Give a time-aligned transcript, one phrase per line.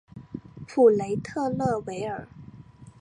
[0.65, 2.27] 普雷特勒维尔。